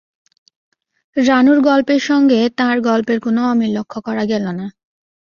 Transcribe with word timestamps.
রানুর 1.17 1.59
গল্পের 1.61 2.01
সঙ্গে 2.09 2.39
তাঁর 2.57 2.77
গল্পের 2.81 3.19
কোনো 3.19 3.41
অমিল 3.51 3.71
লক্ষ্য 3.77 3.99
করা 4.07 4.23
গেল 4.25 4.45
না। 4.59 4.65